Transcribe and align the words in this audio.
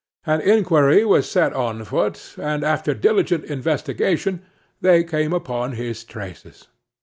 An 0.25 0.41
inquiry 0.41 1.05
was 1.05 1.29
set 1.29 1.53
on 1.53 1.83
foot, 1.83 2.33
and 2.39 2.63
after 2.63 2.95
diligent 2.95 3.45
investigation 3.45 4.41
they 4.81 5.03
came 5.03 5.31
upon 5.31 5.73
his 5.73 6.03
traces. 6.03 6.67